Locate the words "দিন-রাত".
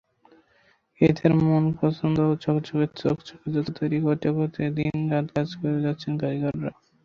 4.77-5.25